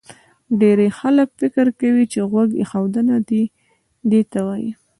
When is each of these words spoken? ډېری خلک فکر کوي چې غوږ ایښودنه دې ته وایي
ډېری 0.59 0.89
خلک 0.99 1.27
فکر 1.39 1.65
کوي 1.79 2.05
چې 2.11 2.19
غوږ 2.31 2.49
ایښودنه 2.61 3.15
دې 4.09 4.21
ته 4.31 4.39
وایي 4.47 4.71